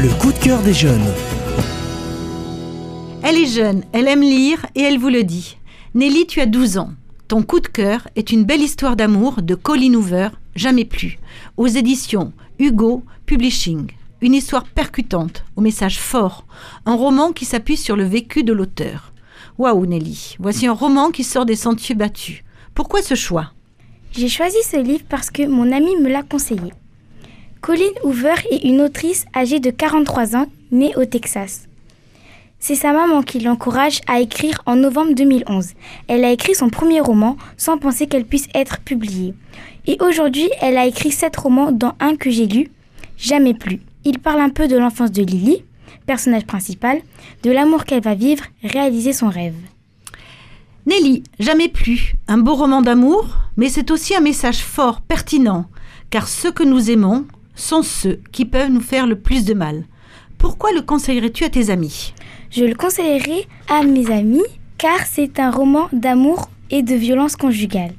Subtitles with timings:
[0.00, 1.12] Le coup de cœur des jeunes.
[3.24, 5.58] Elle est jeune, elle aime lire et elle vous le dit.
[5.96, 6.90] Nelly, tu as 12 ans.
[7.26, 11.18] Ton coup de cœur est une belle histoire d'amour de Colin Hoover, Jamais plus,
[11.56, 13.90] aux éditions Hugo Publishing.
[14.20, 16.44] Une histoire percutante, au message fort,
[16.86, 19.12] un roman qui s'appuie sur le vécu de l'auteur.
[19.58, 22.44] Waouh Nelly, voici un roman qui sort des sentiers battus.
[22.72, 23.50] Pourquoi ce choix?
[24.12, 26.72] J'ai choisi ce livre parce que mon ami me l'a conseillé.
[27.60, 31.68] Colin Hoover est une autrice âgée de 43 ans, née au Texas.
[32.60, 35.74] C'est sa maman qui l'encourage à écrire en novembre 2011.
[36.06, 39.34] Elle a écrit son premier roman sans penser qu'elle puisse être publiée.
[39.86, 42.70] Et aujourd'hui, elle a écrit sept romans, dont un que j'ai lu,
[43.16, 43.80] Jamais plus.
[44.04, 45.64] Il parle un peu de l'enfance de Lily,
[46.06, 47.00] personnage principal,
[47.42, 49.56] de l'amour qu'elle va vivre, réaliser son rêve.
[50.86, 55.66] Nelly, Jamais plus, un beau roman d'amour, mais c'est aussi un message fort, pertinent,
[56.10, 57.26] car ceux que nous aimons
[57.58, 59.84] sont ceux qui peuvent nous faire le plus de mal.
[60.38, 62.14] Pourquoi le conseillerais-tu à tes amis?
[62.50, 64.44] Je le conseillerais à mes amis
[64.78, 67.92] car c'est un roman d'amour et de violence conjugale.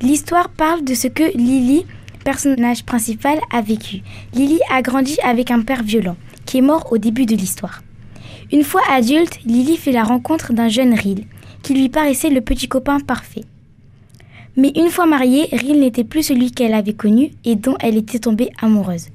[0.00, 1.84] L'histoire parle de ce que Lily,
[2.24, 4.02] personnage principal, a vécu.
[4.32, 6.16] Lily a grandi avec un père violent,
[6.46, 7.82] qui est mort au début de l'histoire.
[8.52, 11.26] Une fois adulte, Lily fait la rencontre d'un jeune Ril,
[11.62, 13.44] qui lui paraissait le petit copain parfait.
[14.58, 18.18] Mais une fois mariée, Ril n'était plus celui qu'elle avait connu et dont elle était
[18.18, 19.06] tombée amoureuse.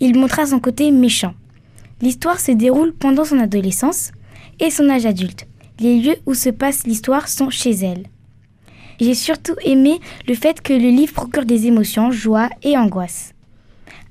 [0.00, 1.34] Il montra son côté méchant.
[2.00, 4.12] L'histoire se déroule pendant son adolescence
[4.60, 5.46] et son âge adulte.
[5.78, 8.06] Les lieux où se passe l'histoire sont chez elle.
[8.98, 13.34] J'ai surtout aimé le fait que le livre procure des émotions, joie et angoisse.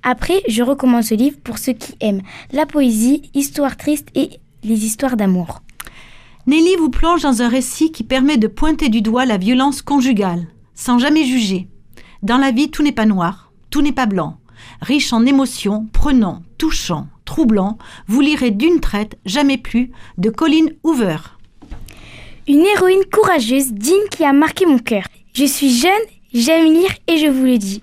[0.03, 4.30] Après, je recommande ce livre pour ceux qui aiment la poésie, histoire triste et
[4.64, 5.64] les histoires d'amour.
[6.45, 10.45] Nelly vous plonge dans un récit qui permet de pointer du doigt la violence conjugale,
[10.78, 11.67] sans jamais juger.
[12.23, 14.38] Dans la vie, tout n'est pas noir, tout n'est pas blanc.
[14.81, 21.17] Riche en émotions, prenant, touchant, troublant, vous lirez d'une traite, jamais plus, de Colin Hoover.
[22.47, 25.03] Une héroïne courageuse, digne qui a marqué mon cœur.
[25.34, 25.91] Je suis jeune,
[26.34, 27.75] j'aime lire et je vous le dis.